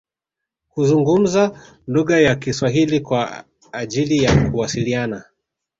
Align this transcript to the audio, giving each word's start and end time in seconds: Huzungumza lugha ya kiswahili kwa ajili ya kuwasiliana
Huzungumza 0.69 1.59
lugha 1.87 2.19
ya 2.19 2.35
kiswahili 2.35 2.99
kwa 2.99 3.43
ajili 3.71 4.23
ya 4.23 4.49
kuwasiliana 4.49 5.23